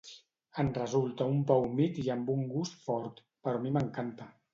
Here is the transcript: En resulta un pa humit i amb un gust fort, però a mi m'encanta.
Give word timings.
En 0.61 0.69
resulta 0.77 1.27
un 1.33 1.43
pa 1.51 1.57
humit 1.65 1.99
i 2.03 2.05
amb 2.13 2.31
un 2.37 2.41
gust 2.53 2.79
fort, 2.87 3.21
però 3.45 3.61
a 3.61 3.63
mi 3.67 3.75
m'encanta. 3.77 4.29